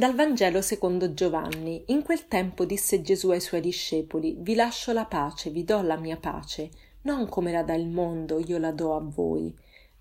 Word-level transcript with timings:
Dal 0.00 0.14
Vangelo 0.14 0.62
secondo 0.62 1.12
Giovanni. 1.12 1.82
In 1.88 2.02
quel 2.02 2.26
tempo 2.26 2.64
disse 2.64 3.02
Gesù 3.02 3.28
ai 3.32 3.40
suoi 3.42 3.60
discepoli: 3.60 4.34
Vi 4.38 4.54
lascio 4.54 4.94
la 4.94 5.04
pace, 5.04 5.50
vi 5.50 5.62
do 5.62 5.82
la 5.82 5.98
mia 5.98 6.16
pace, 6.16 6.70
non 7.02 7.28
come 7.28 7.52
la 7.52 7.62
dà 7.62 7.74
il 7.74 7.86
mondo, 7.86 8.38
io 8.38 8.56
la 8.56 8.72
do 8.72 8.96
a 8.96 9.00
voi. 9.00 9.54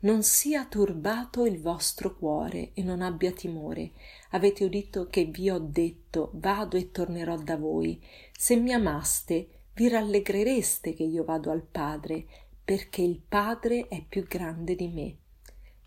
Non 0.00 0.22
sia 0.22 0.66
turbato 0.66 1.46
il 1.46 1.62
vostro 1.62 2.14
cuore 2.14 2.72
e 2.74 2.82
non 2.82 3.00
abbia 3.00 3.32
timore. 3.32 3.92
Avete 4.32 4.64
udito 4.64 5.06
che 5.06 5.24
vi 5.24 5.48
ho 5.48 5.58
detto: 5.58 6.28
Vado 6.34 6.76
e 6.76 6.90
tornerò 6.90 7.38
da 7.38 7.56
voi. 7.56 7.98
Se 8.36 8.54
mi 8.54 8.74
amaste, 8.74 9.48
vi 9.72 9.88
rallegrereste 9.88 10.92
che 10.92 11.04
io 11.04 11.24
vado 11.24 11.50
al 11.50 11.62
Padre, 11.62 12.26
perché 12.62 13.00
il 13.00 13.18
Padre 13.26 13.88
è 13.88 14.04
più 14.06 14.24
grande 14.24 14.74
di 14.74 14.88
me. 14.88 15.16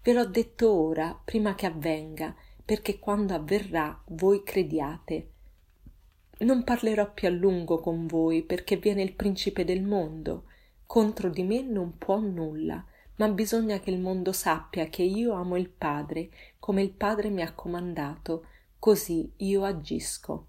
Ve 0.01 0.13
l'ho 0.13 0.25
detto 0.25 0.73
ora, 0.73 1.15
prima 1.23 1.53
che 1.53 1.67
avvenga 1.67 2.35
perché 2.69 2.99
quando 2.99 3.33
avverrà 3.33 3.99
voi 4.09 4.43
crediate. 4.43 5.29
Non 6.41 6.63
parlerò 6.63 7.11
più 7.11 7.27
a 7.27 7.31
lungo 7.31 7.79
con 7.79 8.05
voi 8.05 8.43
perché 8.43 8.77
viene 8.77 9.01
il 9.01 9.13
principe 9.13 9.65
del 9.65 9.81
mondo. 9.81 10.43
Contro 10.85 11.31
di 11.31 11.41
me 11.41 11.63
non 11.63 11.97
può 11.97 12.19
nulla, 12.19 12.85
ma 13.15 13.27
bisogna 13.29 13.79
che 13.79 13.89
il 13.89 13.97
mondo 13.97 14.31
sappia 14.33 14.87
che 14.87 15.01
io 15.01 15.33
amo 15.33 15.57
il 15.57 15.67
Padre, 15.67 16.29
come 16.59 16.83
il 16.83 16.91
Padre 16.91 17.31
mi 17.31 17.41
ha 17.41 17.53
comandato, 17.53 18.45
così 18.77 19.31
io 19.37 19.63
agisco. 19.63 20.45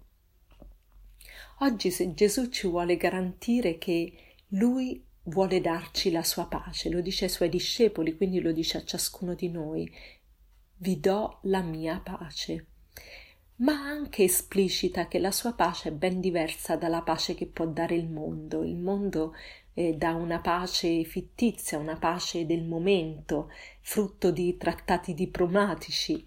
Oggi 1.61 1.89
se 1.89 2.13
Gesù 2.13 2.49
ci 2.49 2.67
vuole 2.67 2.97
garantire 2.97 3.79
che 3.79 4.13
lui 4.49 5.03
vuole 5.23 5.59
darci 5.59 6.11
la 6.11 6.23
sua 6.23 6.45
pace, 6.45 6.91
lo 6.91 7.01
dice 7.01 7.25
ai 7.25 7.31
suoi 7.31 7.49
discepoli, 7.49 8.15
quindi 8.15 8.39
lo 8.41 8.51
dice 8.51 8.77
a 8.77 8.83
ciascuno 8.83 9.33
di 9.33 9.49
noi, 9.49 9.91
vi 10.81 10.99
do 10.99 11.39
la 11.43 11.61
mia 11.61 11.99
pace 12.03 12.65
ma 13.61 13.73
anche 13.73 14.23
esplicita 14.23 15.07
che 15.07 15.19
la 15.19 15.31
sua 15.31 15.53
pace 15.53 15.89
è 15.89 15.91
ben 15.91 16.19
diversa 16.19 16.75
dalla 16.75 17.01
pace 17.03 17.35
che 17.35 17.45
può 17.45 17.67
dare 17.67 17.95
il 17.95 18.09
mondo. 18.09 18.63
Il 18.63 18.77
mondo 18.77 19.35
eh, 19.73 19.93
dà 19.93 20.15
una 20.15 20.39
pace 20.39 21.03
fittizia, 21.03 21.77
una 21.77 21.97
pace 21.97 22.47
del 22.47 22.63
momento, 22.63 23.51
frutto 23.81 24.31
di 24.31 24.57
trattati 24.57 25.13
diplomatici, 25.13 26.25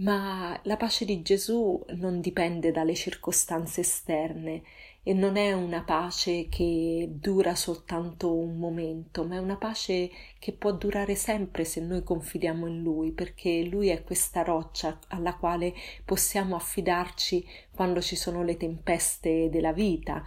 ma 0.00 0.58
la 0.64 0.76
pace 0.76 1.04
di 1.04 1.22
Gesù 1.22 1.82
non 1.96 2.20
dipende 2.20 2.72
dalle 2.72 2.94
circostanze 2.94 3.80
esterne, 3.82 4.62
e 5.02 5.14
non 5.14 5.36
è 5.36 5.52
una 5.52 5.82
pace 5.82 6.48
che 6.48 7.08
dura 7.10 7.54
soltanto 7.54 8.34
un 8.34 8.58
momento, 8.58 9.24
ma 9.24 9.36
è 9.36 9.38
una 9.38 9.56
pace 9.56 10.10
che 10.38 10.52
può 10.52 10.72
durare 10.72 11.14
sempre 11.14 11.64
se 11.64 11.80
noi 11.80 12.02
confidiamo 12.02 12.66
in 12.66 12.82
Lui, 12.82 13.12
perché 13.12 13.64
Lui 13.64 13.88
è 13.88 14.02
questa 14.02 14.42
roccia 14.42 14.98
alla 15.08 15.34
quale 15.36 15.74
possiamo 16.04 16.54
affidarci 16.54 17.46
quando 17.74 18.02
ci 18.02 18.14
sono 18.14 18.42
le 18.42 18.56
tempeste 18.58 19.48
della 19.50 19.72
vita, 19.72 20.22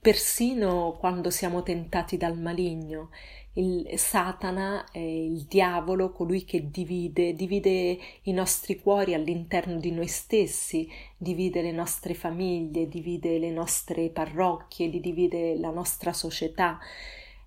persino 0.00 0.96
quando 0.98 1.30
siamo 1.30 1.62
tentati 1.62 2.16
dal 2.16 2.38
maligno 2.38 3.10
il 3.58 3.98
Satana, 3.98 4.84
eh, 4.92 5.24
il 5.26 5.42
diavolo, 5.42 6.12
colui 6.12 6.44
che 6.44 6.70
divide, 6.70 7.32
divide 7.32 7.98
i 8.22 8.32
nostri 8.32 8.80
cuori 8.80 9.14
all'interno 9.14 9.78
di 9.78 9.90
noi 9.90 10.08
stessi, 10.08 10.88
divide 11.16 11.62
le 11.62 11.72
nostre 11.72 12.14
famiglie, 12.14 12.88
divide 12.88 13.38
le 13.38 13.50
nostre 13.50 14.10
parrocchie, 14.10 14.90
divide 14.90 15.58
la 15.58 15.70
nostra 15.70 16.12
società. 16.12 16.78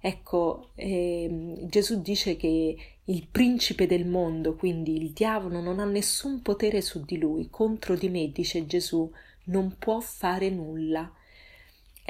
Ecco, 0.01 0.69
eh, 0.75 1.57
Gesù 1.67 2.01
dice 2.01 2.37
che 2.37 2.77
il 3.03 3.27
principe 3.29 3.85
del 3.85 4.05
mondo, 4.05 4.55
quindi 4.55 4.95
il 4.95 5.11
diavolo, 5.11 5.59
non 5.59 5.79
ha 5.79 5.85
nessun 5.85 6.41
potere 6.41 6.81
su 6.81 7.03
di 7.05 7.17
lui, 7.17 7.49
contro 7.49 7.95
di 7.95 8.09
me, 8.09 8.31
dice 8.31 8.65
Gesù, 8.65 9.11
non 9.45 9.75
può 9.77 9.99
fare 9.99 10.49
nulla. 10.49 11.11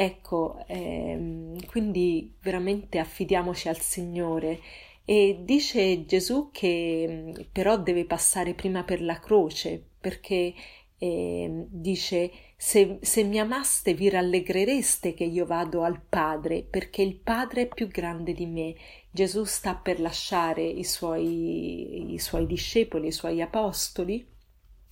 Ecco, 0.01 0.63
ehm, 0.67 1.65
quindi 1.65 2.33
veramente 2.41 2.99
affidiamoci 2.99 3.67
al 3.67 3.81
Signore. 3.81 4.61
E 5.03 5.39
dice 5.41 6.05
Gesù 6.05 6.51
che 6.53 7.05
mm, 7.35 7.41
però 7.51 7.77
deve 7.77 8.05
passare 8.05 8.53
prima 8.53 8.83
per 8.85 9.01
la 9.01 9.19
croce, 9.19 9.83
perché 9.99 10.53
eh, 10.97 11.65
dice 11.67 12.31
se, 12.55 12.99
se, 13.01 13.23
mi 13.25 13.39
amaste 13.39 13.93
vi 13.93 14.07
rallegrereste 14.09 15.13
che 15.13 15.25
io 15.25 15.45
vado 15.45 15.83
al 15.83 15.99
Padre, 15.99 16.63
perché 16.63 17.01
il 17.01 17.15
Padre 17.17 17.63
è 17.63 17.67
più 17.67 17.89
grande 17.89 18.31
di 18.31 18.45
me. 18.45 18.75
Gesù 19.11 19.43
sta 19.43 19.75
per 19.75 19.99
lasciare 19.99 20.63
i 20.63 20.85
suoi, 20.85 22.13
i 22.13 22.19
suoi 22.19 22.45
discepoli, 22.45 23.07
i 23.07 23.11
suoi 23.11 23.41
apostoli 23.41 24.25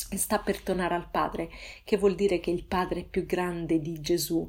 e 0.09 0.17
sta 0.17 0.39
per 0.39 0.61
tornare 0.61 0.95
al 0.95 1.09
Padre, 1.09 1.49
che 1.85 1.97
vuol 1.97 2.15
dire 2.15 2.39
che 2.41 2.51
il 2.51 2.65
Padre 2.65 3.01
è 3.01 3.03
più 3.05 3.25
grande 3.25 3.79
di 3.79 4.01
Gesù 4.01 4.47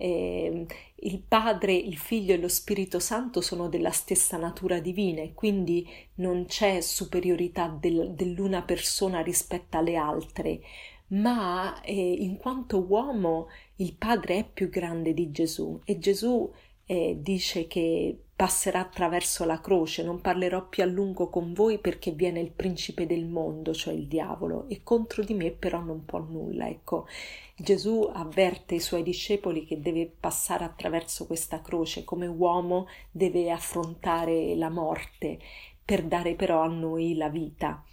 eh, 0.00 0.66
il 1.02 1.20
Padre, 1.20 1.74
il 1.74 1.98
Figlio 1.98 2.32
e 2.32 2.38
lo 2.38 2.48
Spirito 2.48 2.98
Santo 2.98 3.42
sono 3.42 3.68
della 3.68 3.90
stessa 3.90 4.38
natura 4.38 4.80
divina 4.80 5.20
e 5.20 5.34
quindi 5.34 5.86
non 6.16 6.46
c'è 6.46 6.80
superiorità 6.80 7.68
del, 7.68 8.14
dell'una 8.14 8.62
persona 8.62 9.20
rispetto 9.20 9.76
alle 9.76 9.96
altre, 9.96 10.60
ma 11.08 11.80
eh, 11.82 11.92
in 11.94 12.38
quanto 12.38 12.78
uomo 12.78 13.48
il 13.76 13.94
Padre 13.94 14.38
è 14.38 14.48
più 14.50 14.70
grande 14.70 15.12
di 15.12 15.30
Gesù 15.30 15.78
e 15.84 15.98
Gesù 15.98 16.50
eh, 16.86 17.18
dice 17.20 17.66
che 17.66 18.24
passerà 18.40 18.80
attraverso 18.80 19.44
la 19.44 19.60
croce, 19.60 20.02
non 20.02 20.22
parlerò 20.22 20.66
più 20.66 20.82
a 20.82 20.86
lungo 20.86 21.28
con 21.28 21.52
voi 21.52 21.76
perché 21.76 22.12
viene 22.12 22.40
il 22.40 22.52
principe 22.52 23.04
del 23.04 23.26
mondo, 23.26 23.74
cioè 23.74 23.92
il 23.92 24.06
diavolo, 24.06 24.64
e 24.68 24.80
contro 24.82 25.22
di 25.22 25.34
me 25.34 25.50
però 25.50 25.80
non 25.80 26.06
può 26.06 26.20
nulla. 26.20 26.66
Ecco, 26.66 27.06
Gesù 27.54 28.10
avverte 28.10 28.76
i 28.76 28.80
suoi 28.80 29.02
discepoli 29.02 29.66
che 29.66 29.82
deve 29.82 30.10
passare 30.18 30.64
attraverso 30.64 31.26
questa 31.26 31.60
croce, 31.60 32.02
come 32.04 32.26
uomo 32.26 32.86
deve 33.10 33.50
affrontare 33.50 34.56
la 34.56 34.70
morte 34.70 35.38
per 35.84 36.04
dare 36.04 36.34
però 36.34 36.62
a 36.62 36.68
noi 36.68 37.16
la 37.16 37.28
vita. 37.28 37.84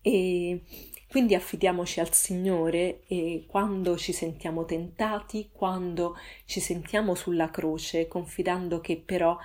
E 0.00 0.62
quindi 1.08 1.34
affidiamoci 1.34 2.00
al 2.00 2.12
Signore 2.12 3.00
e 3.06 3.44
quando 3.46 3.96
ci 3.96 4.12
sentiamo 4.12 4.64
tentati, 4.64 5.48
quando 5.52 6.16
ci 6.44 6.60
sentiamo 6.60 7.14
sulla 7.14 7.50
croce, 7.50 8.08
confidando 8.08 8.80
che 8.80 8.96
però 8.96 9.36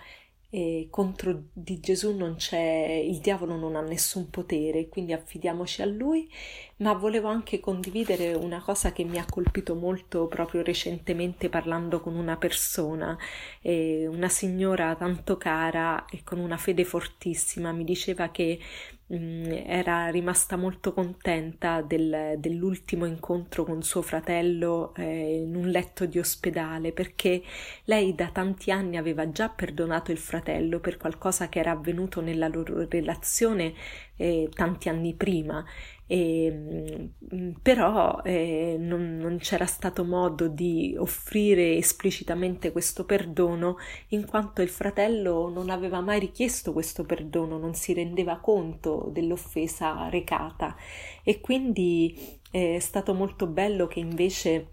e 0.55 0.85
contro 0.91 1.45
di 1.51 1.79
Gesù 1.79 2.15
non 2.15 2.35
c'è, 2.35 3.01
il 3.03 3.17
diavolo 3.17 3.55
non 3.55 3.75
ha 3.75 3.81
nessun 3.81 4.29
potere, 4.29 4.87
quindi 4.87 5.11
affidiamoci 5.11 5.81
a 5.81 5.85
lui, 5.85 6.29
ma 6.77 6.93
volevo 6.93 7.27
anche 7.27 7.59
condividere 7.59 8.35
una 8.35 8.61
cosa 8.61 8.91
che 8.91 9.03
mi 9.03 9.17
ha 9.17 9.25
colpito 9.27 9.73
molto 9.73 10.27
proprio 10.27 10.61
recentemente 10.61 11.49
parlando 11.49 12.01
con 12.01 12.15
una 12.15 12.37
persona, 12.37 13.17
eh, 13.61 14.05
una 14.05 14.29
signora 14.29 14.93
tanto 14.93 15.37
cara 15.37 16.05
e 16.05 16.21
con 16.23 16.37
una 16.37 16.57
fede 16.57 16.85
fortissima, 16.85 17.71
mi 17.71 17.83
diceva 17.83 18.29
che 18.29 18.59
era 19.07 20.07
rimasta 20.07 20.55
molto 20.55 20.93
contenta 20.93 21.81
del, 21.81 22.35
dell'ultimo 22.37 23.05
incontro 23.05 23.63
con 23.63 23.83
suo 23.83 24.01
fratello 24.01 24.93
eh, 24.95 25.41
in 25.43 25.55
un 25.55 25.67
letto 25.67 26.05
di 26.05 26.19
ospedale 26.19 26.93
perché 26.93 27.43
lei 27.83 28.15
da 28.15 28.29
tanti 28.29 28.71
anni 28.71 28.97
aveva 28.97 29.29
già 29.29 29.49
perdonato 29.49 30.11
il 30.11 30.17
fratello 30.17 30.79
per 30.79 30.97
qualcosa 30.97 31.49
che 31.49 31.59
era 31.59 31.71
avvenuto 31.71 32.21
nella 32.21 32.47
loro 32.47 32.87
relazione 32.89 33.73
eh, 34.15 34.49
tanti 34.53 34.89
anni 34.89 35.13
prima 35.13 35.63
e, 36.05 37.09
mm, 37.33 37.51
però 37.61 38.21
eh, 38.23 38.75
non, 38.79 39.17
non, 39.17 39.37
c'era 39.39 39.65
stato 39.65 40.03
modo 40.03 40.47
di 40.47 40.95
offrire 40.97 41.75
esplicitamente 41.75 42.71
questo 42.71 43.05
perdono 43.05 43.77
in 44.09 44.25
quanto 44.25 44.61
il 44.61 44.69
fratello 44.69 45.49
non 45.49 45.69
aveva 45.69 46.01
mai 46.01 46.19
richiesto 46.19 46.73
questo 46.73 47.03
perdono, 47.03 47.57
non 47.57 47.73
si 47.73 47.93
rendeva 47.93 48.37
conto 48.39 49.09
dell'offesa 49.11 50.09
recata. 50.09 50.75
E 51.23 51.39
quindi 51.39 52.39
eh, 52.51 52.75
è 52.75 52.79
stato 52.79 53.13
molto 53.13 53.47
bello 53.47 53.87
che 53.87 53.99
invece 53.99 54.67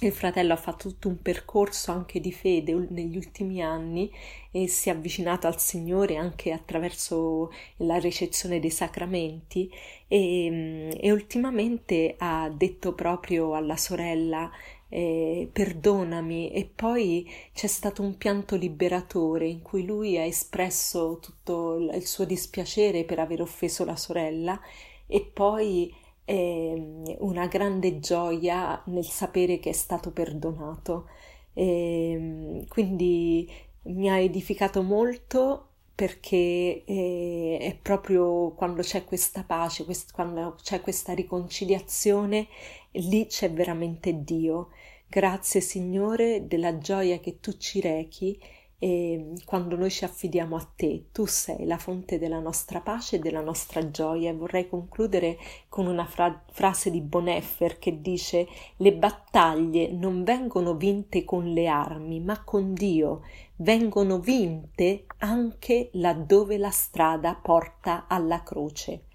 il 0.00 0.12
fratello 0.12 0.52
ha 0.52 0.56
fatto 0.56 0.88
tutto 0.90 1.08
un 1.08 1.20
percorso 1.20 1.90
anche 1.90 2.20
di 2.20 2.30
fede 2.32 2.72
negli 2.90 3.16
ultimi 3.16 3.60
anni 3.60 4.10
e 4.52 4.68
si 4.68 4.90
è 4.90 4.92
avvicinato 4.92 5.48
al 5.48 5.58
Signore 5.58 6.16
anche 6.16 6.52
attraverso 6.52 7.50
la 7.78 7.96
ricezione 7.98 8.60
dei 8.60 8.70
sacramenti 8.70 9.68
e, 10.06 10.48
mm, 10.50 10.90
e 11.00 11.10
ultimamente 11.10 12.14
ha 12.18 12.48
detto 12.48 12.94
proprio 12.94 13.54
alla 13.54 13.76
sorella 13.76 14.48
eh, 14.88 15.48
perdonami 15.52 16.52
e 16.52 16.70
poi 16.72 17.28
c'è 17.52 17.66
stato 17.66 18.02
un 18.02 18.16
pianto 18.16 18.56
liberatore 18.56 19.46
in 19.48 19.62
cui 19.62 19.84
lui 19.84 20.16
ha 20.16 20.22
espresso 20.22 21.18
tutto 21.20 21.76
il 21.76 22.06
suo 22.06 22.24
dispiacere 22.24 23.04
per 23.04 23.18
aver 23.18 23.42
offeso 23.42 23.84
la 23.84 23.96
sorella 23.96 24.58
e 25.06 25.20
poi 25.22 25.92
eh, 26.28 27.16
una 27.20 27.46
grande 27.46 28.00
gioia 28.00 28.82
nel 28.86 29.04
sapere 29.06 29.58
che 29.58 29.70
è 29.70 29.72
stato 29.72 30.10
perdonato. 30.12 31.08
Eh, 31.54 32.64
quindi 32.68 33.50
mi 33.84 34.10
ha 34.10 34.18
edificato 34.18 34.82
molto 34.82 35.64
perché 35.94 36.84
eh, 36.84 37.58
è 37.60 37.76
proprio 37.80 38.50
quando 38.52 38.82
c'è 38.82 39.04
questa 39.04 39.42
pace, 39.42 39.84
quest- 39.84 40.12
quando 40.12 40.56
c'è 40.62 40.80
questa 40.82 41.14
riconciliazione, 41.14 42.46
lì 42.92 43.26
c'è 43.26 43.50
veramente 43.50 44.22
Dio. 44.22 44.68
Grazie 45.08 45.60
Signore 45.62 46.46
della 46.46 46.76
gioia 46.78 47.18
che 47.18 47.40
tu 47.40 47.56
ci 47.56 47.80
rechi 47.80 48.38
e 48.80 49.32
quando 49.44 49.74
noi 49.74 49.90
ci 49.90 50.04
affidiamo 50.04 50.54
a 50.54 50.68
te, 50.76 51.06
tu 51.10 51.26
sei 51.26 51.66
la 51.66 51.78
fonte 51.78 52.16
della 52.18 52.38
nostra 52.38 52.80
pace 52.80 53.16
e 53.16 53.18
della 53.18 53.40
nostra 53.40 53.90
gioia. 53.90 54.30
E 54.30 54.34
vorrei 54.34 54.68
concludere 54.68 55.36
con 55.68 55.86
una 55.86 56.04
fra- 56.04 56.44
frase 56.52 56.90
di 56.92 57.00
Boneffer 57.00 57.78
che 57.78 58.00
dice: 58.00 58.46
Le 58.76 58.92
battaglie 58.92 59.90
non 59.90 60.22
vengono 60.22 60.74
vinte 60.74 61.24
con 61.24 61.52
le 61.52 61.66
armi, 61.66 62.20
ma 62.20 62.44
con 62.44 62.72
Dio, 62.72 63.22
vengono 63.56 64.20
vinte 64.20 65.06
anche 65.18 65.90
laddove 65.94 66.56
la 66.56 66.70
strada 66.70 67.34
porta 67.34 68.06
alla 68.06 68.44
croce. 68.44 69.06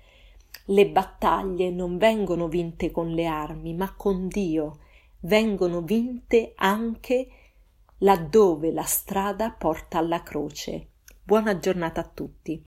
Le 0.66 0.88
battaglie 0.90 1.70
non 1.70 1.98
vengono 1.98 2.50
vinte 2.50 2.92
con 2.92 3.10
le 3.12 3.26
armi, 3.26 3.74
ma 3.74 3.94
con 3.96 4.28
Dio, 4.28 4.80
vengono 5.22 5.82
vinte 5.82 6.52
anche 6.56 7.28
laddove 8.04 8.74
la 8.74 8.84
strada 8.84 9.52
porta 9.52 9.98
alla 9.98 10.24
croce. 10.24 10.90
Buona 11.24 11.58
giornata 11.58 12.02
a 12.02 12.12
tutti. 12.14 12.62